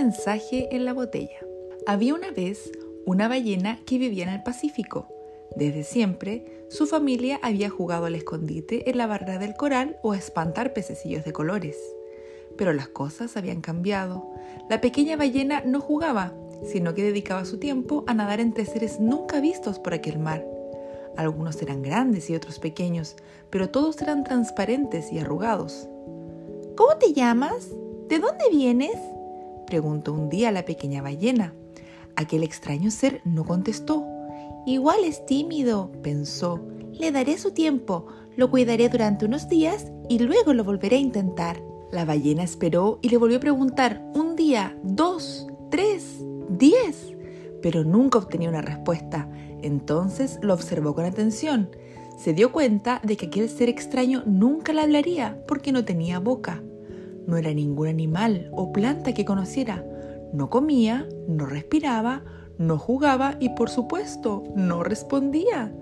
[0.00, 1.36] mensaje en la botella.
[1.86, 2.72] Había una vez
[3.04, 5.06] una ballena que vivía en el Pacífico.
[5.56, 10.16] Desde siempre, su familia había jugado al escondite en la barrera del coral o a
[10.16, 11.76] espantar pececillos de colores.
[12.56, 14.26] Pero las cosas habían cambiado.
[14.70, 16.32] La pequeña ballena no jugaba,
[16.64, 20.46] sino que dedicaba su tiempo a nadar entre seres nunca vistos por aquel mar.
[21.18, 23.16] Algunos eran grandes y otros pequeños,
[23.50, 25.90] pero todos eran transparentes y arrugados.
[26.74, 27.68] ¿Cómo te llamas?
[28.08, 28.96] ¿De dónde vienes?
[29.70, 31.54] Preguntó un día la pequeña ballena.
[32.16, 34.04] Aquel extraño ser no contestó.
[34.66, 36.60] Igual es tímido, pensó.
[36.92, 38.06] Le daré su tiempo,
[38.36, 41.62] lo cuidaré durante unos días y luego lo volveré a intentar.
[41.92, 46.18] La ballena esperó y le volvió a preguntar un día, dos, tres,
[46.50, 47.14] diez,
[47.62, 49.30] pero nunca obtenía una respuesta.
[49.62, 51.70] Entonces lo observó con atención.
[52.18, 56.62] Se dio cuenta de que aquel ser extraño nunca le hablaría porque no tenía boca.
[57.30, 59.84] No era ningún animal o planta que conociera.
[60.32, 62.24] No comía, no respiraba,
[62.58, 65.72] no jugaba y por supuesto no respondía.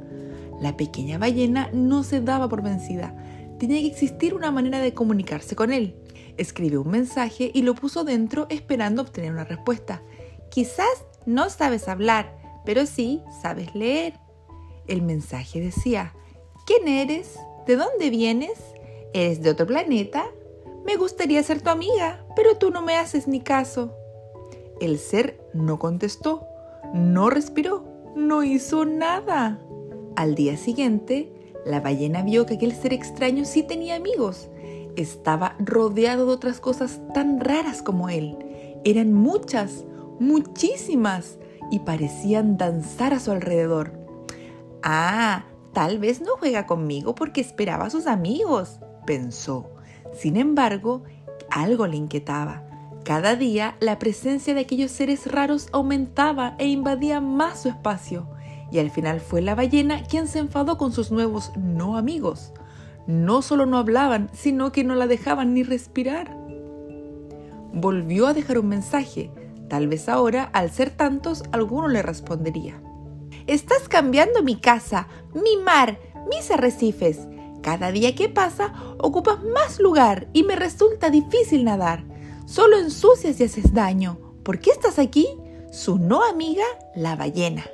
[0.61, 3.17] La pequeña ballena no se daba por vencida.
[3.59, 5.97] Tenía que existir una manera de comunicarse con él.
[6.37, 10.03] Escribió un mensaje y lo puso dentro esperando obtener una respuesta.
[10.51, 12.37] Quizás no sabes hablar,
[12.67, 14.13] pero sí sabes leer.
[14.87, 16.13] El mensaje decía,
[16.67, 17.39] ¿quién eres?
[17.67, 18.59] ¿De dónde vienes?
[19.15, 20.27] ¿Eres de otro planeta?
[20.89, 23.95] Me gustaría ser tu amiga, pero tú no me haces ni caso.
[24.81, 26.49] El ser no contestó,
[26.95, 27.85] no respiró,
[28.17, 29.61] no hizo nada.
[30.17, 34.49] Al día siguiente, la ballena vio que aquel ser extraño sí tenía amigos.
[34.97, 38.39] Estaba rodeado de otras cosas tan raras como él.
[38.83, 39.85] Eran muchas,
[40.19, 41.39] muchísimas,
[41.71, 43.93] y parecían danzar a su alrededor.
[44.83, 49.75] Ah, tal vez no juega conmigo porque esperaba a sus amigos, pensó.
[50.13, 51.03] Sin embargo,
[51.51, 52.63] algo le inquietaba.
[53.05, 58.29] Cada día la presencia de aquellos seres raros aumentaba e invadía más su espacio,
[58.71, 62.53] y al final fue la ballena quien se enfadó con sus nuevos no amigos.
[63.07, 66.37] No solo no hablaban, sino que no la dejaban ni respirar.
[67.73, 69.31] Volvió a dejar un mensaje.
[69.69, 72.83] Tal vez ahora, al ser tantos, alguno le respondería.
[73.47, 75.99] Estás cambiando mi casa, mi mar,
[76.31, 77.27] mis arrecifes.
[77.63, 82.05] Cada día que pasa ocupas más lugar y me resulta difícil nadar.
[82.47, 84.19] Solo ensucias y haces daño.
[84.43, 85.29] ¿Por qué estás aquí?
[85.71, 86.65] Su no amiga,
[86.95, 87.67] la ballena.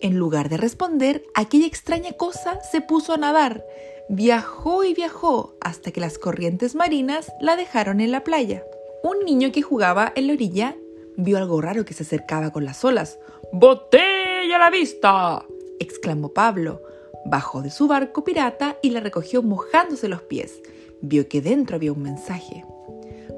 [0.00, 3.64] En lugar de responder, aquella extraña cosa se puso a nadar.
[4.08, 8.62] Viajó y viajó hasta que las corrientes marinas la dejaron en la playa.
[9.02, 10.76] Un niño que jugaba en la orilla
[11.16, 13.18] vio algo raro que se acercaba con las olas.
[13.52, 15.44] ¡Botella a la vista!
[15.80, 16.80] exclamó Pablo.
[17.30, 20.62] Bajó de su barco pirata y la recogió mojándose los pies.
[21.02, 22.64] Vio que dentro había un mensaje.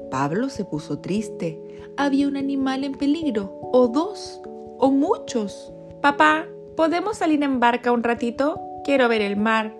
[0.09, 1.59] Pablo se puso triste.
[1.97, 4.39] Había un animal en peligro, o dos,
[4.79, 5.73] o muchos.
[6.01, 6.47] Papá,
[6.77, 8.61] ¿podemos salir en barca un ratito?
[8.85, 9.75] Quiero ver el mar.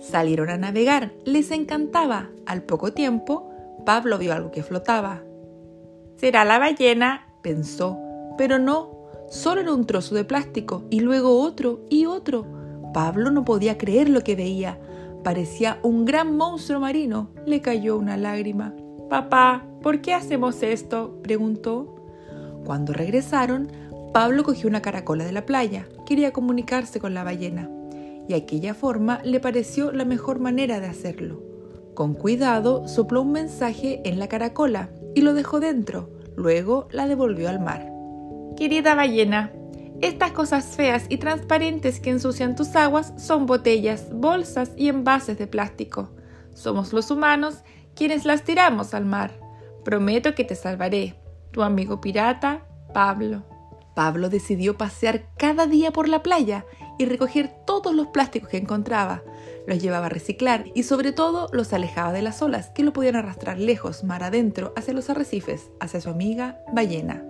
[0.00, 1.12] Salieron a navegar.
[1.24, 2.30] Les encantaba.
[2.44, 3.52] Al poco tiempo,
[3.86, 5.22] Pablo vio algo que flotaba.
[6.16, 7.24] ¿Será la ballena?
[7.40, 7.96] pensó,
[8.36, 8.90] pero no,
[9.30, 12.57] solo era un trozo de plástico y luego otro y otro.
[12.92, 14.78] Pablo no podía creer lo que veía.
[15.22, 17.30] Parecía un gran monstruo marino.
[17.46, 18.74] Le cayó una lágrima.
[19.08, 21.18] Papá, ¿por qué hacemos esto?
[21.22, 21.94] preguntó.
[22.64, 23.68] Cuando regresaron,
[24.12, 25.86] Pablo cogió una caracola de la playa.
[26.06, 27.70] Quería comunicarse con la ballena.
[28.28, 31.42] Y aquella forma le pareció la mejor manera de hacerlo.
[31.94, 36.10] Con cuidado sopló un mensaje en la caracola y lo dejó dentro.
[36.36, 37.90] Luego la devolvió al mar.
[38.56, 39.52] Querida ballena,
[40.00, 45.48] estas cosas feas y transparentes que ensucian tus aguas son botellas, bolsas y envases de
[45.48, 46.10] plástico.
[46.54, 47.64] Somos los humanos
[47.96, 49.40] quienes las tiramos al mar.
[49.84, 51.20] Prometo que te salvaré.
[51.50, 53.44] Tu amigo pirata, Pablo.
[53.96, 56.64] Pablo decidió pasear cada día por la playa
[56.98, 59.24] y recoger todos los plásticos que encontraba.
[59.66, 63.16] Los llevaba a reciclar y sobre todo los alejaba de las olas que lo podían
[63.16, 67.27] arrastrar lejos, mar adentro, hacia los arrecifes, hacia su amiga ballena.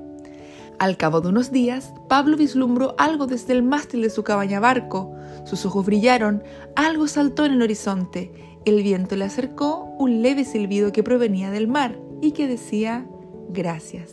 [0.78, 5.12] Al cabo de unos días, Pablo vislumbró algo desde el mástil de su cabaña barco.
[5.44, 6.42] Sus ojos brillaron,
[6.76, 8.32] algo saltó en el horizonte
[8.69, 13.06] el viento le acercó un leve silbido que provenía del mar y que decía
[13.48, 14.12] gracias.